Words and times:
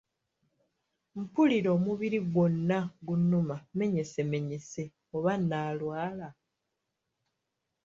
Mpulira 1.19 1.69
omubiri 1.77 2.19
gwonna 2.31 2.79
gunnuma 3.05 3.55
menyesemenyese 3.77 4.83
oba 5.15 5.33
naalwala? 5.47 6.29